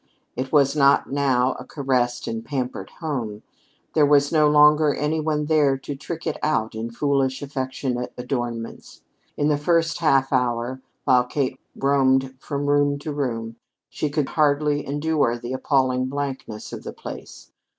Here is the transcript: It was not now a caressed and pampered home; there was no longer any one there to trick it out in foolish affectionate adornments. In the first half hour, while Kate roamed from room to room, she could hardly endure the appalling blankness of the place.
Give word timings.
It 0.35 0.51
was 0.51 0.75
not 0.75 1.11
now 1.11 1.53
a 1.59 1.63
caressed 1.63 2.25
and 2.27 2.43
pampered 2.43 2.89
home; 3.01 3.43
there 3.93 4.03
was 4.03 4.31
no 4.31 4.49
longer 4.49 4.95
any 4.95 5.19
one 5.19 5.45
there 5.45 5.77
to 5.77 5.93
trick 5.95 6.25
it 6.25 6.37
out 6.41 6.73
in 6.73 6.89
foolish 6.89 7.43
affectionate 7.43 8.11
adornments. 8.17 9.03
In 9.37 9.47
the 9.47 9.59
first 9.59 9.99
half 9.99 10.33
hour, 10.33 10.81
while 11.03 11.23
Kate 11.25 11.59
roamed 11.75 12.33
from 12.39 12.65
room 12.65 12.97
to 12.97 13.11
room, 13.13 13.57
she 13.91 14.09
could 14.09 14.29
hardly 14.29 14.83
endure 14.87 15.37
the 15.37 15.53
appalling 15.53 16.07
blankness 16.07 16.73
of 16.73 16.81
the 16.81 16.93
place. 16.93 17.51